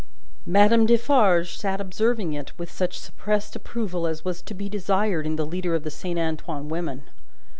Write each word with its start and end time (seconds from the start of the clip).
Madame 0.47 0.87
Defarge 0.87 1.55
sat 1.55 1.79
observing 1.79 2.33
it, 2.33 2.57
with 2.57 2.71
such 2.71 2.97
suppressed 2.97 3.55
approval 3.55 4.07
as 4.07 4.25
was 4.25 4.41
to 4.41 4.55
be 4.55 4.67
desired 4.67 5.27
in 5.27 5.35
the 5.35 5.45
leader 5.45 5.75
of 5.75 5.83
the 5.83 5.91
Saint 5.91 6.17
Antoine 6.17 6.67
women. 6.69 7.03